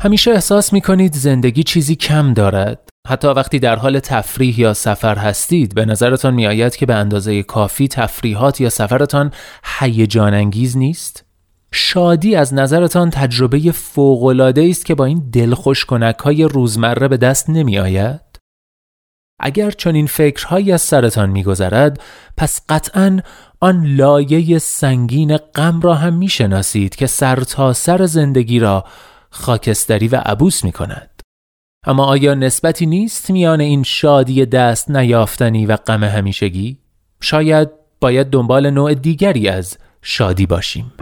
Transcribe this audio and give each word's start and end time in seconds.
همیشه 0.00 0.30
احساس 0.30 0.72
می 0.72 0.80
کنید 0.80 1.14
زندگی 1.14 1.62
چیزی 1.62 1.96
کم 1.96 2.34
دارد. 2.34 2.88
حتی 3.08 3.28
وقتی 3.28 3.58
در 3.58 3.76
حال 3.76 3.98
تفریح 3.98 4.60
یا 4.60 4.74
سفر 4.74 5.18
هستید 5.18 5.74
به 5.74 5.84
نظرتان 5.84 6.34
می 6.34 6.46
آید 6.46 6.76
که 6.76 6.86
به 6.86 6.94
اندازه 6.94 7.42
کافی 7.42 7.88
تفریحات 7.88 8.60
یا 8.60 8.70
سفرتان 8.70 9.32
هیجان 9.78 10.34
انگیز 10.34 10.76
نیست؟ 10.76 11.24
شادی 11.72 12.36
از 12.36 12.54
نظرتان 12.54 13.10
تجربه 13.10 13.72
فوق‌العاده 13.72 14.66
است 14.70 14.86
که 14.86 14.94
با 14.94 15.04
این 15.04 15.30
دلخوش 15.32 15.86
های 16.20 16.44
روزمره 16.44 17.08
به 17.08 17.16
دست 17.16 17.50
نمی 17.50 17.78
آید؟ 17.78 18.20
اگر 19.40 19.70
چنین 19.70 20.06
فکرهایی 20.06 20.72
از 20.72 20.82
سرتان 20.82 21.30
میگذرد 21.30 22.00
پس 22.36 22.60
قطعا 22.68 23.20
آن 23.60 23.86
لایه 23.86 24.58
سنگین 24.58 25.36
غم 25.36 25.80
را 25.80 25.94
هم 25.94 26.14
می‌شناسید 26.14 26.96
که 26.96 27.06
سر 27.06 27.36
تا 27.36 27.72
سر 27.72 28.06
زندگی 28.06 28.58
را 28.58 28.84
خاکستری 29.30 30.08
و 30.08 30.16
عبوس 30.16 30.64
می 30.64 30.72
کند. 30.72 31.10
اما 31.86 32.04
آیا 32.04 32.34
نسبتی 32.34 32.86
نیست 32.86 33.30
میان 33.30 33.60
این 33.60 33.82
شادی 33.82 34.46
دست 34.46 34.90
نیافتنی 34.90 35.66
و 35.66 35.76
غم 35.76 36.04
همیشگی؟ 36.04 36.78
شاید 37.20 37.68
باید 38.00 38.26
دنبال 38.26 38.70
نوع 38.70 38.94
دیگری 38.94 39.48
از 39.48 39.78
شادی 40.02 40.46
باشیم. 40.46 40.92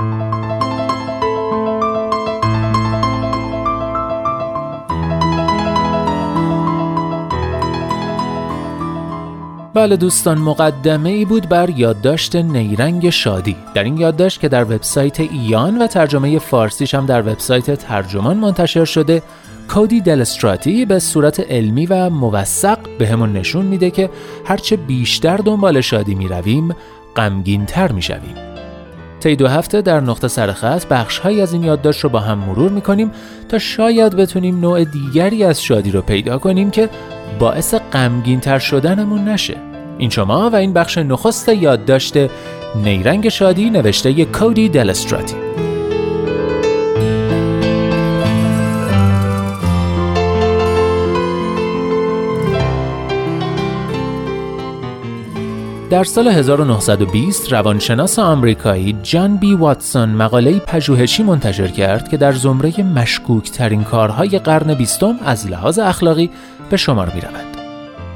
بله 9.77 9.97
دوستان 9.97 10.39
مقدمه 10.39 11.09
ای 11.09 11.25
بود 11.25 11.49
بر 11.49 11.71
یادداشت 11.71 12.37
نیرنگ 12.37 13.11
شادی 13.11 13.57
در 13.75 13.85
این 13.85 13.97
یادداشت 13.97 14.41
که 14.41 14.49
در 14.49 14.65
وبسایت 14.65 15.21
ایان 15.21 15.83
و 15.83 15.87
ترجمه 15.87 16.39
فارسیش 16.39 16.95
هم 16.95 17.07
در 17.07 17.21
وبسایت 17.21 17.75
ترجمان 17.75 18.37
منتشر 18.37 18.85
شده 18.85 19.23
کودی 19.69 20.01
دلستراتی 20.01 20.85
به 20.85 20.99
صورت 20.99 21.41
علمی 21.41 21.87
و 21.87 22.11
موثق 22.11 22.79
به 22.99 23.07
همون 23.09 23.33
نشون 23.33 23.67
میده 23.67 23.91
که 23.91 24.11
هرچه 24.45 24.77
بیشتر 24.77 25.37
دنبال 25.37 25.81
شادی 25.81 26.15
می 26.15 26.29
رویم 26.29 26.77
غمگین 27.17 27.67
تر 27.67 27.93
می 27.93 28.03
شویم. 28.03 28.56
طی 29.21 29.37
دو 29.37 29.49
هفته 29.49 29.83
در 29.83 30.01
نقطه 30.01 30.29
سرخط 30.29 30.87
بخش 30.87 31.19
های 31.19 31.41
از 31.41 31.53
این 31.53 31.63
یادداشت 31.65 32.05
رو 32.05 32.11
با 32.11 32.21
هم 32.21 32.39
مرور 32.39 32.71
می 32.71 32.81
کنیم 32.81 33.11
تا 33.49 33.59
شاید 33.59 34.17
بتونیم 34.17 34.61
نوع 34.61 34.85
دیگری 34.85 35.45
از 35.45 35.63
شادی 35.63 35.91
رو 35.91 36.03
پیدا 36.03 36.39
کنیم 36.39 36.71
که 36.71 36.89
باعث 37.39 37.75
غمگین 37.93 38.41
تر 38.41 38.59
شدنمون 38.59 39.29
نشه. 39.29 39.57
این 39.99 40.11
شما 40.11 40.51
و 40.51 40.57
این 40.57 40.73
بخش 40.73 40.99
نخست 40.99 41.49
یادداشت 41.49 42.15
نیرنگ 42.85 43.29
شادی 43.29 43.71
نوشته 43.71 44.19
ی 44.19 44.25
کودی 44.25 44.69
دلستراتی 44.69 45.35
در 55.91 56.05
سال 56.05 56.29
1920 56.29 57.53
روانشناس 57.53 58.19
آمریکایی 58.19 58.97
جان 59.03 59.37
بی 59.37 59.55
واتسون 59.55 60.09
مقاله 60.09 60.59
پژوهشی 60.59 61.23
منتشر 61.23 61.69
کرد 61.69 62.09
که 62.09 62.17
در 62.17 62.33
زمره 62.33 62.83
مشکوک 62.83 63.51
ترین 63.51 63.85
کارهای 63.85 64.39
قرن 64.39 64.75
بیستم 64.75 65.17
از 65.25 65.47
لحاظ 65.47 65.79
اخلاقی 65.79 66.31
به 66.71 66.77
شمار 66.77 67.13
می 67.15 67.21
رود. 67.21 67.57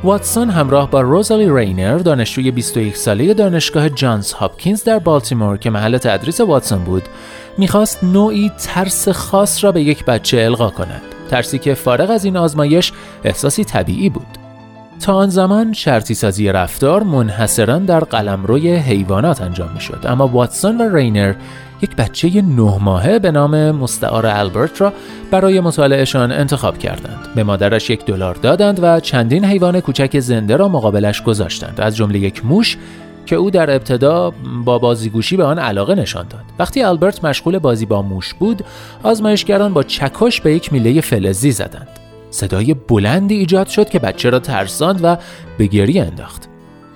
واتسون 0.04 0.50
همراه 0.50 0.90
با 0.90 1.00
روزالی 1.00 1.50
رینر 1.50 1.98
دانشجوی 1.98 2.50
21 2.50 2.96
ساله 2.96 3.34
دانشگاه 3.34 3.88
جانز 3.88 4.32
هاپکینز 4.32 4.84
در 4.84 4.98
بالتیمور 4.98 5.56
که 5.56 5.70
محل 5.70 5.98
تدریس 5.98 6.40
واتسون 6.40 6.84
بود 6.84 7.02
می‌خواست 7.58 8.04
نوعی 8.04 8.52
ترس 8.58 9.08
خاص 9.08 9.64
را 9.64 9.72
به 9.72 9.82
یک 9.82 10.04
بچه 10.04 10.38
القا 10.38 10.70
کند 10.70 11.02
ترسی 11.30 11.58
که 11.58 11.74
فارغ 11.74 12.10
از 12.10 12.24
این 12.24 12.36
آزمایش 12.36 12.92
احساسی 13.24 13.64
طبیعی 13.64 14.10
بود 14.10 14.39
تا 15.00 15.14
آن 15.14 15.28
زمان 15.28 15.72
شرطی 15.72 16.14
سازی 16.14 16.48
رفتار 16.48 17.02
منحصرا 17.02 17.78
در 17.78 18.00
قلمروی 18.00 18.76
حیوانات 18.76 19.42
انجام 19.42 19.70
می 19.74 19.80
شد 19.80 20.00
اما 20.04 20.26
واتسون 20.26 20.80
و 20.80 20.96
رینر 20.96 21.34
یک 21.82 21.96
بچه 21.96 22.42
نه 22.42 22.78
ماهه 22.80 23.18
به 23.18 23.30
نام 23.30 23.70
مستعار 23.70 24.26
البرت 24.26 24.80
را 24.80 24.92
برای 25.30 25.60
مطالعهشان 25.60 26.32
انتخاب 26.32 26.78
کردند. 26.78 27.34
به 27.34 27.42
مادرش 27.44 27.90
یک 27.90 28.04
دلار 28.04 28.34
دادند 28.34 28.82
و 28.82 29.00
چندین 29.00 29.44
حیوان 29.44 29.80
کوچک 29.80 30.20
زنده 30.20 30.56
را 30.56 30.68
مقابلش 30.68 31.22
گذاشتند. 31.22 31.80
از 31.80 31.96
جمله 31.96 32.18
یک 32.18 32.46
موش 32.46 32.76
که 33.26 33.36
او 33.36 33.50
در 33.50 33.70
ابتدا 33.70 34.32
با 34.64 34.78
بازیگوشی 34.78 35.36
به 35.36 35.44
آن 35.44 35.58
علاقه 35.58 35.94
نشان 35.94 36.26
داد. 36.30 36.44
وقتی 36.58 36.82
البرت 36.82 37.24
مشغول 37.24 37.58
بازی 37.58 37.86
با 37.86 38.02
موش 38.02 38.34
بود، 38.34 38.64
آزمایشگران 39.02 39.74
با 39.74 39.82
چکش 39.82 40.40
به 40.40 40.54
یک 40.54 40.72
میله 40.72 41.00
فلزی 41.00 41.52
زدند. 41.52 41.99
صدای 42.30 42.74
بلندی 42.74 43.34
ایجاد 43.34 43.66
شد 43.66 43.88
که 43.88 43.98
بچه 43.98 44.30
را 44.30 44.38
ترساند 44.38 45.00
و 45.02 45.16
به 45.58 45.66
گریه 45.66 46.02
انداخت. 46.02 46.48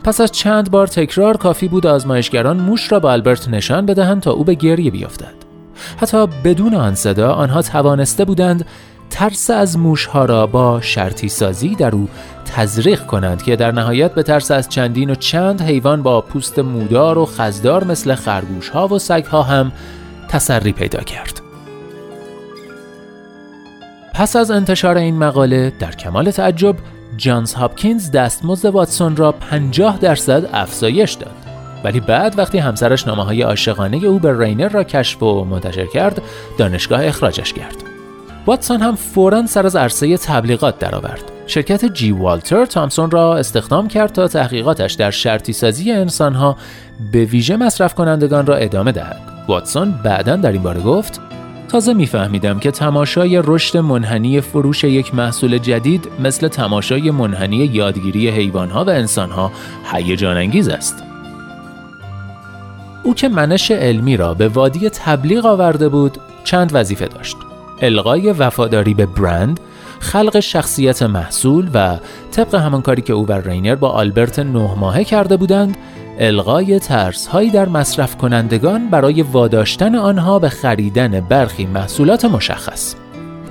پس 0.04 0.20
از 0.20 0.32
چند 0.32 0.70
بار 0.70 0.86
تکرار 0.86 1.36
کافی 1.36 1.68
بود 1.68 1.86
آزمایشگران 1.86 2.56
موش 2.56 2.92
را 2.92 3.00
به 3.00 3.08
آلبرت 3.08 3.48
نشان 3.48 3.86
بدهند 3.86 4.22
تا 4.22 4.32
او 4.32 4.44
به 4.44 4.54
گریه 4.54 4.90
بیفتد. 4.90 5.34
حتی 5.96 6.26
بدون 6.44 6.74
آن 6.74 6.94
صدا 6.94 7.32
آنها 7.32 7.62
توانسته 7.62 8.24
بودند 8.24 8.64
ترس 9.10 9.50
از 9.50 9.78
موشها 9.78 10.24
را 10.24 10.46
با 10.46 10.80
شرطی 10.80 11.28
سازی 11.28 11.74
در 11.74 11.94
او 11.94 12.08
تزریق 12.44 13.06
کنند 13.06 13.42
که 13.42 13.56
در 13.56 13.72
نهایت 13.72 14.14
به 14.14 14.22
ترس 14.22 14.50
از 14.50 14.68
چندین 14.68 15.10
و 15.10 15.14
چند 15.14 15.62
حیوان 15.62 16.02
با 16.02 16.20
پوست 16.20 16.58
مودار 16.58 17.18
و 17.18 17.26
خزدار 17.26 17.84
مثل 17.84 18.14
خرگوش 18.14 18.68
ها 18.68 18.88
و 18.88 18.98
سگ 18.98 19.24
ها 19.24 19.42
هم 19.42 19.72
تسری 20.28 20.72
پیدا 20.72 21.00
کرد. 21.00 21.43
پس 24.14 24.36
از 24.36 24.50
انتشار 24.50 24.96
این 24.96 25.18
مقاله 25.18 25.72
در 25.78 25.92
کمال 25.92 26.30
تعجب 26.30 26.76
جانز 27.16 27.54
هاپکینز 27.54 28.10
دستمزد 28.10 28.64
واتسون 28.64 29.16
را 29.16 29.32
50 29.32 29.98
درصد 29.98 30.48
افزایش 30.52 31.12
داد. 31.12 31.34
ولی 31.84 32.00
بعد 32.00 32.38
وقتی 32.38 32.58
همسرش 32.58 33.06
نامه 33.06 33.24
های 33.24 33.42
عاشقانه 33.42 33.96
او 33.96 34.18
به 34.18 34.38
رینر 34.38 34.68
را 34.68 34.84
کشف 34.84 35.22
و 35.22 35.44
منتشر 35.44 35.86
کرد 35.86 36.22
دانشگاه 36.58 37.06
اخراجش 37.06 37.52
کرد. 37.52 37.76
واتسون 38.46 38.80
هم 38.80 38.94
فورا 38.94 39.46
سر 39.46 39.66
از 39.66 39.76
عرصه 39.76 40.16
تبلیغات 40.16 40.78
درآورد. 40.78 41.22
شرکت 41.46 41.84
جی 41.84 42.12
والتر 42.12 42.66
تامسون 42.66 43.10
را 43.10 43.36
استخدام 43.36 43.88
کرد 43.88 44.12
تا 44.12 44.28
تحقیقاتش 44.28 44.92
در 44.92 45.10
شرطی 45.10 45.52
سازی 45.52 45.92
انسانها 45.92 46.56
به 47.12 47.24
ویژه 47.24 47.56
مصرف 47.56 47.94
کنندگان 47.94 48.46
را 48.46 48.56
ادامه 48.56 48.92
دهد. 48.92 49.20
واتسون 49.48 49.94
بعدا 50.04 50.36
در 50.36 50.52
این 50.52 50.62
باره 50.62 50.80
گفت 50.80 51.20
تازه 51.74 51.94
میفهمیدم 51.94 52.58
که 52.58 52.70
تماشای 52.70 53.42
رشد 53.44 53.78
منحنی 53.78 54.40
فروش 54.40 54.84
یک 54.84 55.14
محصول 55.14 55.58
جدید 55.58 56.08
مثل 56.20 56.48
تماشای 56.48 57.10
منحنی 57.10 57.56
یادگیری 57.56 58.30
حیوانها 58.30 58.84
و 58.84 58.90
انسانها 58.90 59.52
هیجان 59.92 60.36
انگیز 60.36 60.68
است. 60.68 61.02
او 63.02 63.14
که 63.14 63.28
منش 63.28 63.70
علمی 63.70 64.16
را 64.16 64.34
به 64.34 64.48
وادی 64.48 64.88
تبلیغ 64.88 65.46
آورده 65.46 65.88
بود 65.88 66.18
چند 66.44 66.70
وظیفه 66.74 67.06
داشت. 67.06 67.36
القای 67.82 68.32
وفاداری 68.32 68.94
به 68.94 69.06
برند، 69.06 69.60
خلق 70.00 70.40
شخصیت 70.40 71.02
محصول 71.02 71.70
و 71.74 71.96
طبق 72.32 72.54
همان 72.54 72.82
کاری 72.82 73.02
که 73.02 73.12
او 73.12 73.26
و 73.26 73.32
رینر 73.32 73.74
با 73.74 73.88
آلبرت 73.88 74.38
نه 74.38 74.74
ماهه 74.78 75.04
کرده 75.04 75.36
بودند 75.36 75.76
القای 76.18 76.78
ترس 76.78 77.26
هایی 77.26 77.50
در 77.50 77.68
مصرف 77.68 78.16
کنندگان 78.16 78.90
برای 78.90 79.22
واداشتن 79.22 79.94
آنها 79.94 80.38
به 80.38 80.48
خریدن 80.48 81.20
برخی 81.20 81.66
محصولات 81.66 82.24
مشخص. 82.24 82.94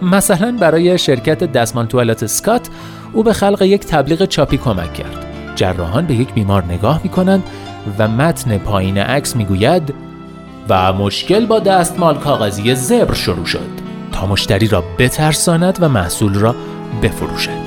مثلا 0.01 0.57
برای 0.59 0.97
شرکت 0.97 1.43
دستمان 1.43 1.87
توالت 1.87 2.25
سکات 2.25 2.69
او 3.13 3.23
به 3.23 3.33
خلق 3.33 3.61
یک 3.61 3.85
تبلیغ 3.85 4.25
چاپی 4.25 4.57
کمک 4.57 4.93
کرد. 4.93 5.25
جراحان 5.55 6.05
به 6.05 6.13
یک 6.13 6.33
بیمار 6.33 6.63
نگاه 6.63 6.99
می 7.03 7.09
کنند 7.09 7.43
و 7.99 8.07
متن 8.07 8.57
پایین 8.57 8.97
عکس 8.97 9.35
می 9.35 9.45
گوید 9.45 9.93
و 10.69 10.93
مشکل 10.93 11.45
با 11.45 11.59
دستمال 11.59 12.17
کاغذی 12.17 12.75
زبر 12.75 13.13
شروع 13.13 13.45
شد. 13.45 13.83
تا 14.11 14.25
مشتری 14.25 14.67
را 14.67 14.83
بترساند 14.99 15.77
و 15.81 15.89
محصول 15.89 16.33
را 16.33 16.55
بفروشد. 17.03 17.62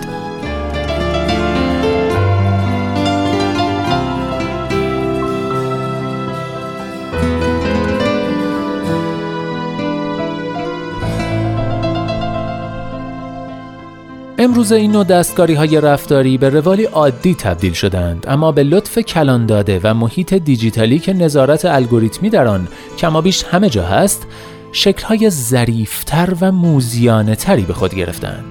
امروز 14.56 14.72
این 14.72 14.92
نوع 14.92 15.04
دستکاری 15.04 15.54
های 15.54 15.80
رفتاری 15.80 16.38
به 16.38 16.48
روالی 16.48 16.84
عادی 16.84 17.34
تبدیل 17.34 17.72
شدند 17.72 18.24
اما 18.28 18.52
به 18.52 18.62
لطف 18.62 18.98
کلان 18.98 19.46
داده 19.46 19.80
و 19.82 19.94
محیط 19.94 20.34
دیجیتالی 20.34 20.98
که 20.98 21.12
نظارت 21.12 21.64
الگوریتمی 21.64 22.30
در 22.30 22.46
آن 22.46 22.68
کمابیش 22.98 23.44
همه 23.44 23.70
جا 23.70 23.84
هست 23.84 24.26
شکلهای 24.72 25.30
ظریفتر 25.30 26.34
و 26.40 26.52
موزیانه 26.52 27.34
تری 27.34 27.62
به 27.62 27.74
خود 27.74 27.94
گرفتند. 27.94 28.44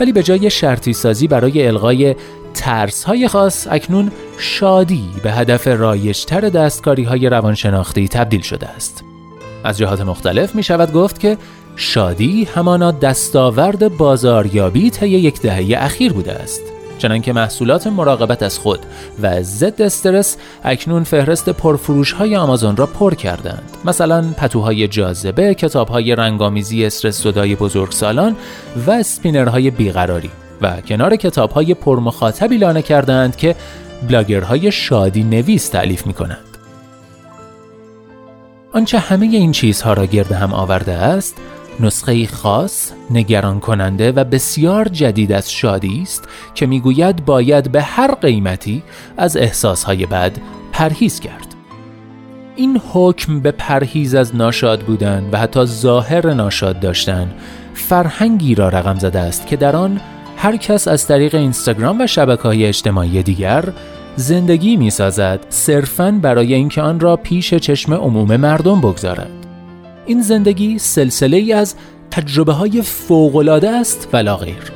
ولی 0.00 0.12
به 0.12 0.22
جای 0.22 0.50
شرطی 0.50 0.92
سازی 0.92 1.28
برای 1.28 1.66
الغای 1.66 2.14
ترس 2.54 3.04
های 3.04 3.28
خاص 3.28 3.66
اکنون 3.70 4.10
شادی 4.38 5.08
به 5.22 5.32
هدف 5.32 5.68
رایجتر 5.68 6.40
دستکاری 6.40 7.04
های 7.04 7.28
روانشناختی 7.28 8.08
تبدیل 8.08 8.40
شده 8.40 8.68
است. 8.68 9.04
از 9.64 9.78
جهات 9.78 10.00
مختلف 10.00 10.54
می 10.54 10.62
شود 10.62 10.92
گفت 10.92 11.20
که 11.20 11.38
شادی 11.76 12.44
همانا 12.44 12.90
دستاورد 12.90 13.96
بازاریابی 13.96 14.90
طی 14.90 15.08
یک 15.08 15.40
دهه 15.40 15.84
اخیر 15.84 16.12
بوده 16.12 16.32
است. 16.32 16.62
چنانکه 16.98 17.32
محصولات 17.32 17.86
مراقبت 17.86 18.42
از 18.42 18.58
خود 18.58 18.80
و 19.22 19.42
ضد 19.42 19.82
استرس 19.82 20.36
اکنون 20.64 21.04
فهرست 21.04 21.48
پرفروش 21.48 22.12
های 22.12 22.36
آمازون 22.36 22.76
را 22.76 22.86
پر 22.86 23.14
کردند. 23.14 23.76
مثلا 23.84 24.24
پتوهای 24.36 24.88
جاذبه 24.88 25.54
کتابهای 25.54 26.14
رنگامیزی 26.14 26.84
استرس 26.84 27.22
صدای 27.22 27.54
بزرگسالان 27.54 28.36
و 28.86 28.90
اسپینرهای 28.90 29.70
بیقراری. 29.70 30.30
و 30.60 30.80
کنار 30.80 31.16
کتابهای 31.16 31.74
پرمخاطبی 31.74 32.54
اعلانه 32.54 32.82
کردند 32.82 33.36
که 33.36 33.54
بلاگرهای 34.08 34.72
شادی 34.72 35.24
نویس 35.24 35.68
تعلیف 35.68 36.06
می 36.06 36.12
کنند. 36.12 36.38
آنچه 38.72 38.98
همه 38.98 39.26
این 39.26 39.52
چیزها 39.52 39.92
را 39.92 40.06
گرد 40.06 40.32
هم 40.32 40.52
آورده 40.52 40.92
است 40.92 41.36
نسخه 41.80 42.26
خاص، 42.26 42.92
نگران 43.10 43.60
کننده 43.60 44.12
و 44.12 44.24
بسیار 44.24 44.88
جدید 44.88 45.32
از 45.32 45.52
شادی 45.52 46.02
است 46.02 46.28
که 46.54 46.66
می‌گوید 46.66 47.24
باید 47.24 47.72
به 47.72 47.82
هر 47.82 48.14
قیمتی 48.14 48.82
از 49.16 49.36
احساسهای 49.36 50.06
بد 50.06 50.32
پرهیز 50.72 51.20
کرد. 51.20 51.46
این 52.56 52.80
حکم 52.92 53.40
به 53.40 53.50
پرهیز 53.50 54.14
از 54.14 54.36
ناشاد 54.36 54.80
بودن 54.80 55.28
و 55.32 55.38
حتی 55.38 55.64
ظاهر 55.64 56.34
ناشاد 56.34 56.80
داشتن 56.80 57.34
فرهنگی 57.74 58.54
را 58.54 58.68
رقم 58.68 58.98
زده 58.98 59.18
است 59.18 59.46
که 59.46 59.56
در 59.56 59.76
آن 59.76 60.00
هر 60.36 60.56
کس 60.56 60.88
از 60.88 61.06
طریق 61.06 61.34
اینستاگرام 61.34 62.00
و 62.00 62.06
شبکه 62.06 62.42
های 62.42 62.66
اجتماعی 62.66 63.22
دیگر 63.22 63.64
زندگی 64.16 64.76
می 64.76 64.90
سازد 64.90 65.40
صرفاً 65.48 66.18
برای 66.22 66.54
اینکه 66.54 66.82
آن 66.82 67.00
را 67.00 67.16
پیش 67.16 67.54
چشم 67.54 67.94
عموم 67.94 68.36
مردم 68.36 68.80
بگذارد. 68.80 69.45
این 70.06 70.22
زندگی 70.22 70.78
سلسله 70.78 71.36
ای 71.36 71.52
از 71.52 71.74
تجربه 72.10 72.52
های 72.52 72.82
فوقلاده 72.82 73.70
است 73.70 74.08
ولا 74.12 74.36
غیر. 74.36 74.72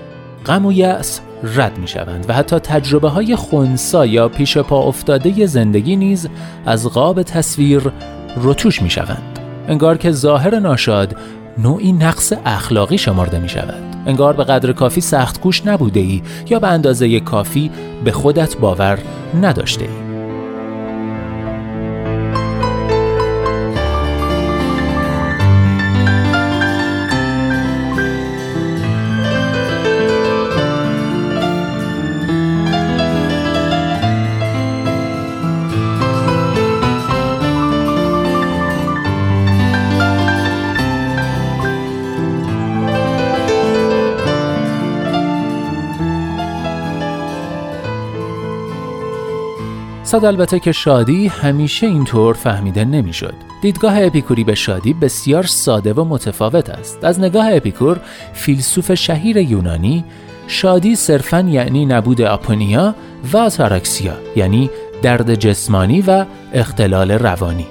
غم 0.46 0.66
و 0.66 0.72
یأس 0.72 1.20
رد 1.42 1.78
می 1.78 1.88
شوند 1.88 2.24
و 2.28 2.32
حتی 2.32 2.58
تجربه 2.58 3.08
های 3.08 3.36
خونسا 3.36 4.06
یا 4.06 4.28
پیش 4.28 4.58
پا 4.58 4.82
افتاده 4.82 5.46
زندگی 5.46 5.96
نیز 5.96 6.28
از 6.66 6.86
قاب 6.86 7.22
تصویر 7.22 7.92
رتوش 8.42 8.82
می 8.82 8.90
شوند. 8.90 9.38
انگار 9.68 9.98
که 9.98 10.12
ظاهر 10.12 10.58
ناشاد 10.58 11.16
نوعی 11.58 11.92
نقص 11.92 12.32
اخلاقی 12.44 12.98
شمرده 12.98 13.38
می 13.38 13.48
شود. 13.48 13.90
انگار 14.06 14.32
به 14.32 14.44
قدر 14.44 14.72
کافی 14.72 15.00
سخت 15.00 15.40
کوش 15.40 15.66
نبوده 15.66 16.00
ای 16.00 16.22
یا 16.48 16.58
به 16.58 16.68
اندازه 16.68 17.20
کافی 17.20 17.70
به 18.04 18.12
خودت 18.12 18.56
باور 18.56 18.98
نداشته 19.42 19.84
ای. 19.84 20.09
صد 50.10 50.24
البته 50.24 50.58
که 50.58 50.72
شادی 50.72 51.26
همیشه 51.26 51.86
اینطور 51.86 52.34
فهمیده 52.34 52.84
نمی‌شد. 52.84 53.34
دیدگاه 53.62 54.02
اپیکوری 54.02 54.44
به 54.44 54.54
شادی 54.54 54.92
بسیار 54.92 55.42
ساده 55.42 55.92
و 55.92 56.04
متفاوت 56.04 56.70
است. 56.70 57.04
از 57.04 57.20
نگاه 57.20 57.48
اپیکور، 57.52 58.00
فیلسوف 58.32 58.94
شهیر 58.94 59.36
یونانی، 59.36 60.04
شادی 60.46 60.96
صرفا 60.96 61.40
یعنی 61.40 61.86
نبود 61.86 62.22
آپونیا 62.22 62.94
و 63.32 63.36
آتاراکسیا 63.36 64.12
یعنی 64.36 64.70
درد 65.02 65.34
جسمانی 65.34 66.00
و 66.06 66.26
اختلال 66.52 67.10
روانی. 67.10 67.66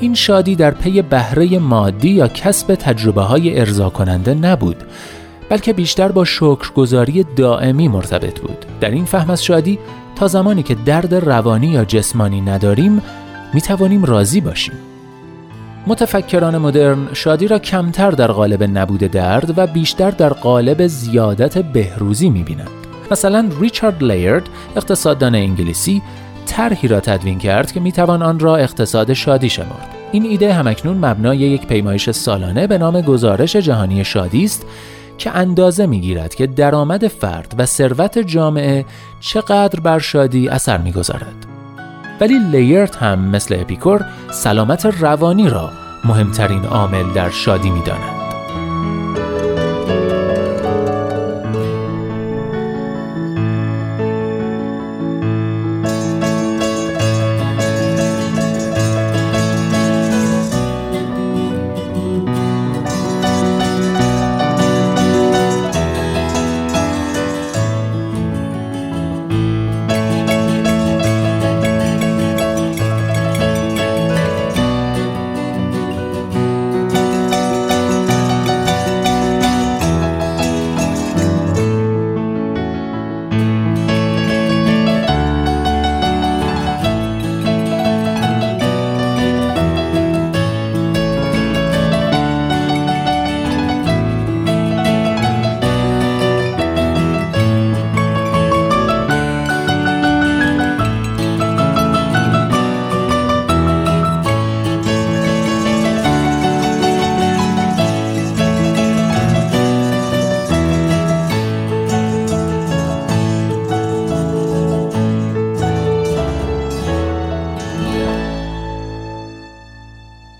این 0.00 0.14
شادی 0.14 0.56
در 0.56 0.70
پی 0.70 1.02
بهره 1.02 1.58
مادی 1.58 2.10
یا 2.10 2.28
کسب 2.28 2.74
تجربه 2.74 3.22
های 3.22 3.60
ارضا 3.60 3.90
کننده 3.90 4.34
نبود 4.34 4.76
بلکه 5.48 5.72
بیشتر 5.72 6.12
با 6.12 6.24
شکرگزاری 6.24 7.24
دائمی 7.36 7.88
مرتبط 7.88 8.40
بود 8.40 8.64
در 8.80 8.90
این 8.90 9.04
فهم 9.04 9.30
از 9.30 9.44
شادی 9.44 9.78
تا 10.18 10.28
زمانی 10.28 10.62
که 10.62 10.74
درد 10.74 11.14
روانی 11.14 11.66
یا 11.66 11.84
جسمانی 11.84 12.40
نداریم 12.40 13.02
می 13.54 13.60
توانیم 13.60 14.04
راضی 14.04 14.40
باشیم. 14.40 14.74
متفکران 15.86 16.58
مدرن 16.58 17.08
شادی 17.12 17.48
را 17.48 17.58
کمتر 17.58 18.10
در 18.10 18.32
قالب 18.32 18.62
نبود 18.62 19.00
درد 19.00 19.58
و 19.58 19.66
بیشتر 19.66 20.10
در 20.10 20.32
قالب 20.32 20.86
زیادت 20.86 21.58
بهروزی 21.58 22.30
می 22.30 22.42
بینند. 22.42 22.68
مثلا 23.10 23.48
ریچارد 23.60 24.04
لیرد 24.04 24.48
اقتصاددان 24.76 25.34
انگلیسی 25.34 26.02
طرحی 26.46 26.88
را 26.88 27.00
تدوین 27.00 27.38
کرد 27.38 27.72
که 27.72 27.80
می 27.80 27.92
توان 27.92 28.22
آن 28.22 28.38
را 28.38 28.56
اقتصاد 28.56 29.12
شادی 29.12 29.50
شمرد. 29.50 29.94
این 30.12 30.24
ایده 30.24 30.54
همکنون 30.54 30.96
مبنای 30.96 31.38
یک 31.38 31.66
پیمایش 31.66 32.10
سالانه 32.10 32.66
به 32.66 32.78
نام 32.78 33.00
گزارش 33.00 33.56
جهانی 33.56 34.04
شادی 34.04 34.44
است 34.44 34.66
که 35.18 35.36
اندازه 35.36 35.86
می‌گیرد 35.86 36.34
که 36.34 36.46
درآمد 36.46 37.08
فرد 37.08 37.54
و 37.58 37.66
ثروت 37.66 38.18
جامعه 38.18 38.84
چقدر 39.20 39.80
بر 39.80 39.98
شادی 39.98 40.48
اثر 40.48 40.78
می‌گذارد. 40.78 41.46
ولی 42.20 42.38
لیرت 42.38 42.96
هم 42.96 43.18
مثل 43.18 43.56
اپیکور 43.60 44.04
سلامت 44.30 44.86
روانی 44.86 45.48
را 45.48 45.70
مهمترین 46.04 46.64
عامل 46.64 47.12
در 47.14 47.30
شادی 47.30 47.70
می‌داند. 47.70 48.17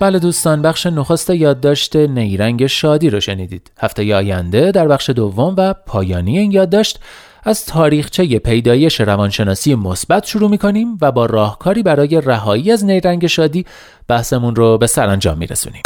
بله 0.00 0.19
دوستان 0.19 0.62
بخش 0.62 0.87
نخست 0.87 1.31
یادداشت 1.31 1.97
نیرنگ 1.97 2.67
شادی 2.67 3.11
رو 3.11 3.21
شنیدید. 3.21 3.71
هفته 3.78 4.14
آینده 4.14 4.71
در 4.71 4.88
بخش 4.88 5.11
دوم 5.11 5.55
و 5.59 5.75
پایانی 5.87 6.38
این 6.38 6.52
یادداشت 6.52 7.00
از 7.45 7.67
تاریخچه 7.67 8.38
پیدایش 8.38 9.00
روانشناسی 9.00 9.75
مثبت 9.75 10.26
شروع 10.26 10.50
می‌کنیم 10.50 10.99
و 11.00 11.12
با 11.12 11.26
راهکاری 11.26 11.83
برای 11.83 12.21
رهایی 12.21 12.73
از 12.73 12.85
نیرنگ 12.85 13.26
شادی 13.26 13.67
بحثمون 14.09 14.57
رو 14.57 14.78
به 14.78 14.87
سرانجام 14.87 15.38
میرسونیم. 15.38 15.83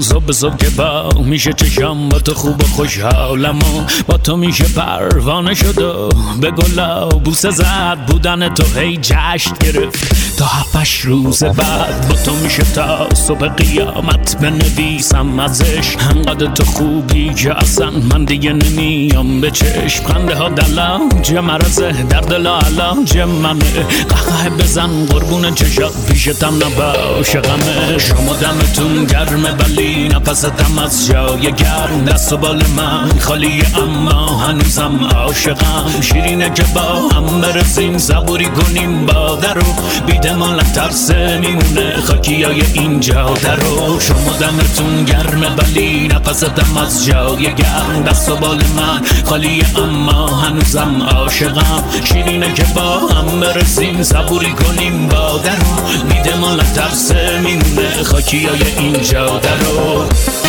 زب 0.00 0.32
زب 0.32 0.56
که 0.58 0.70
با 0.70 1.10
میشه 1.24 1.52
چشم 1.52 2.08
با 2.08 2.18
تو 2.18 2.34
خوب 2.34 2.60
و 2.62 2.66
خوشحالمو 2.66 3.84
با 4.06 4.16
تو 4.16 4.36
میشه 4.36 4.64
پروانه 4.64 5.54
شد 5.54 5.82
و 5.82 6.08
به 6.40 6.50
گلا 6.50 7.08
بوسه 7.08 7.50
زد 7.50 7.98
بودن 8.06 8.54
تو 8.54 8.80
هی 8.80 8.96
جشت 8.96 9.58
گرفت. 9.58 10.36
تا 10.38 10.44
هفتش 10.44 11.00
روز 11.00 11.44
بعد 11.44 12.08
با 12.08 12.14
تو 12.14 12.34
میشه 12.34 12.62
تا 12.74 13.08
صبح 13.14 13.48
قیامت 13.48 14.38
بنویسم 14.40 15.38
ازش. 15.38 15.96
انقدر 16.10 16.46
تو 16.46 16.64
خوبی 16.64 17.34
که 17.34 17.58
اصلا 17.58 17.90
من 17.90 18.24
دیگه 18.24 18.52
نمیام 18.52 19.40
به 19.40 19.50
چشم. 19.50 20.04
خنده 20.04 20.34
ها 20.34 20.48
دلم 20.48 21.22
چه 21.22 21.40
مرزه 21.40 21.92
در 22.08 22.20
دل 22.20 22.46
علاج 22.46 23.18
منه. 23.18 23.82
قهقه 24.08 24.50
بزن 24.58 25.06
قربون 25.06 25.54
چشات 25.54 26.06
پیشتم 26.06 26.54
نباشه 26.54 27.40
غمه. 27.40 27.98
شما 27.98 28.32
دمتون 28.32 29.04
گرمه 29.04 29.50
ولی 29.50 29.83
نفستم 29.84 30.78
از 30.78 31.06
جای 31.06 31.52
گرم. 31.52 32.04
دست 32.04 32.32
و 32.32 32.36
بال 32.36 32.62
من 32.76 33.18
خالی 33.20 33.62
اما 33.76 34.38
هنوزم 34.38 35.08
عاشقم. 35.14 36.00
شیرینه 36.00 36.50
که 36.50 36.64
با 36.74 37.08
هم 37.08 37.40
برسیم 37.40 37.98
صبوری 37.98 38.46
کنیم 38.46 39.06
با 39.06 39.36
درو 39.36 39.62
بیده 40.06 40.34
مال 40.34 40.60
ترسه 40.60 41.38
میمونه. 41.38 42.00
خاکی 42.00 42.42
های 42.42 42.62
اینجا 42.74 43.34
درو 43.34 44.00
شما 44.00 44.36
دمتون 44.40 45.04
گرمه 45.04 45.50
ولی 45.56 46.08
نفستم 46.08 46.76
از 46.76 47.06
جای 47.06 47.54
گرم. 47.54 48.02
دست 48.06 48.28
و 48.28 48.36
بال 48.36 48.62
من 48.76 49.02
خالی 49.24 49.62
اما 49.76 50.26
هنوزم 50.26 51.02
عاشقم. 51.02 51.84
شیرینه 52.04 52.52
که 52.52 52.64
با 52.74 52.98
هم 52.98 53.40
برسیم 53.40 54.02
صبوری 54.02 54.52
کنیم 54.52 55.08
با 55.08 55.38
درو 55.38 56.04
بیده 56.08 56.36
مال 56.36 56.62
ترسه 56.74 57.40
میمونه. 57.40 58.02
خاکی 58.02 58.46
های 58.46 58.62
اینجا 58.78 59.26
درو 59.38 59.73
Oh. 59.76 60.43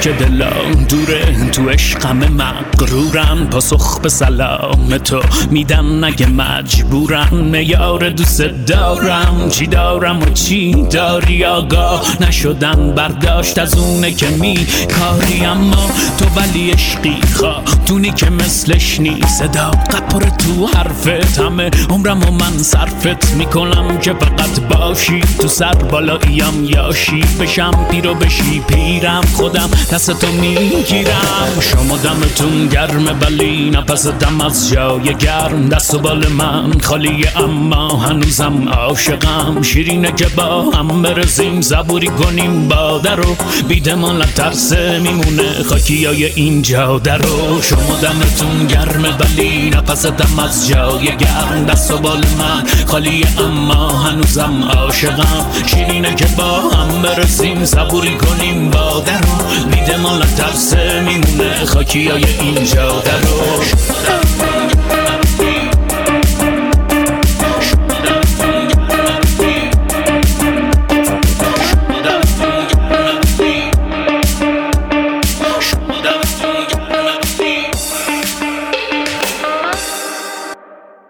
که 0.00 0.12
دلم 0.12 0.86
دوره 0.88 1.50
تو 1.50 1.68
عشقم 1.68 2.16
مقرورن 2.16 3.46
پاسخ 3.50 4.00
به 4.00 4.08
سلام 4.08 4.98
تو 4.98 5.20
میدن 5.50 6.04
نگه 6.04 6.26
مجبورن؟ 6.26 7.34
میار 7.34 8.10
دوست 8.10 8.42
دارم. 8.42 9.48
چی 9.50 9.66
دارم 9.66 10.22
و 10.22 10.24
چی 10.24 10.86
داری 10.90 11.44
آگاه؟ 11.44 12.22
نشدن 12.22 12.94
برداشت 12.94 13.58
از 13.58 13.78
اونه 13.78 14.12
که 14.12 14.28
می 14.28 14.66
کاری 14.98 15.44
اما 15.44 15.90
تو 16.18 16.24
ولی 16.40 16.70
عشقی 16.70 17.16
خاتونی 17.34 18.10
که 18.10 18.30
مثلش 18.30 19.00
نی 19.00 19.20
صدا 19.38 19.70
قپر 19.70 20.20
تو 20.20 20.66
حرفت. 20.66 21.38
همه 21.38 21.70
عمرم 21.90 22.22
و 22.22 22.30
من 22.30 22.58
صرفت 22.58 23.34
می‌کنم 23.34 23.98
که 23.98 24.12
فقط 24.12 24.60
باشی. 24.60 25.20
تو 25.40 25.48
سر 25.48 25.74
بالاییم 25.74 26.64
یاشی. 26.64 27.24
بشم 27.40 27.86
پیرو 27.90 28.14
بشی 28.14 28.60
پیرم. 28.60 29.22
خودم 29.34 29.70
دست 29.92 30.10
تو 30.10 30.26
می‌گیرم. 30.32 31.60
شما 31.60 31.96
دمتون 31.96 32.66
گرمه 32.66 33.12
ولی 33.12 33.70
نفس 33.70 34.06
دم 34.06 34.40
از 34.40 34.70
جای 34.70 35.14
گرم. 35.14 35.68
دست 35.68 35.94
و 35.94 35.98
بال 35.98 36.28
من 36.28 36.80
خالی 36.80 37.24
اما 37.36 37.96
هنوزم 37.96 38.68
عاشقم. 38.68 39.62
شیرینه 39.62 40.12
که 40.12 40.26
با 40.36 40.70
هم 40.70 41.02
برزیم 41.02 41.60
زبوری 41.60 42.06
کنیم 42.06 42.68
با 42.68 42.98
درو 42.98 43.36
بیده 43.68 43.94
مال 43.94 44.24
ترسه 44.24 44.98
میمونه. 44.98 45.62
خاکی 45.62 46.04
های 46.04 46.24
اینجا 46.24 46.98
درو 46.98 47.62
شما 47.62 47.96
دمتون 48.02 48.66
گرمه 48.66 49.08
ولی 49.18 49.70
نفس 49.70 50.06
دم 50.06 50.38
از 50.38 50.68
جای 50.68 51.16
گرم. 51.16 51.66
دست 51.68 51.90
و 51.90 51.98
بال 51.98 52.24
من 52.38 52.64
خالی 52.86 53.24
اما 53.38 53.88
هنوزم 53.88 54.68
عاشقم. 54.76 55.46
شیرینه 55.66 56.14
که 56.14 56.26
با 56.36 56.60
هم 56.60 57.02
برسیم 57.02 57.64
صبوری 57.64 58.14
کنیم 58.14 58.70
با 58.70 59.02
درو 59.06 59.75
بیده 59.76 59.96
مال 59.96 60.22
ترسه 60.22 61.00
میمونه 61.00 61.64
خاکی 61.64 62.08
های 62.08 62.24
اینجا 62.40 63.00
درو 63.00 63.36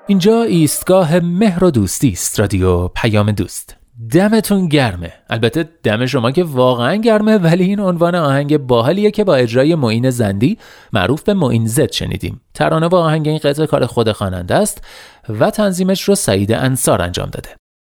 اینجا 0.06 0.42
ایستگاه 0.42 1.20
مهر 1.20 1.64
و 1.64 1.70
دوستی 1.70 2.08
است 2.08 2.40
رادیو 2.40 2.88
پیام 2.88 3.32
دوست. 3.32 3.75
دمتون 4.12 4.68
گرمه. 4.68 5.12
البته 5.30 5.68
دم 5.82 6.06
شما 6.06 6.30
که 6.30 6.44
واقعا 6.44 6.94
گرمه 6.96 7.38
ولی 7.38 7.64
این 7.64 7.80
عنوان 7.80 8.14
آهنگ 8.14 8.56
باحالیه 8.56 9.10
که 9.10 9.24
با 9.24 9.34
اجرای 9.34 9.74
معین 9.74 10.10
زندی 10.10 10.58
معروف 10.92 11.22
به 11.22 11.34
معین 11.34 11.66
زد 11.66 11.92
شنیدیم. 11.92 12.40
ترانه 12.54 12.88
با 12.88 13.04
آهنگ 13.04 13.28
این 13.28 13.38
قطعه 13.38 13.66
کار 13.66 13.86
خود 13.86 14.12
خواننده 14.12 14.54
است 14.54 14.84
و 15.28 15.50
تنظیمش 15.50 16.02
رو 16.02 16.14
سعید 16.14 16.52
انصار 16.52 17.02
انجام 17.02 17.30
داده. 17.30 17.48